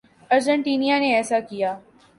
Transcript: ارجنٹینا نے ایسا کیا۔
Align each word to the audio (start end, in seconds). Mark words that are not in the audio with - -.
ارجنٹینا 0.31 0.97
نے 0.99 1.09
ایسا 1.15 1.39
کیا۔ 1.49 1.71